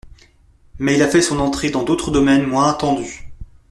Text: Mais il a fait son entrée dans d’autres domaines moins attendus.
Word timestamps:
Mais 0.79 0.95
il 0.95 1.03
a 1.03 1.07
fait 1.07 1.21
son 1.21 1.39
entrée 1.39 1.69
dans 1.69 1.83
d’autres 1.83 2.09
domaines 2.09 2.47
moins 2.47 2.71
attendus. 2.71 3.29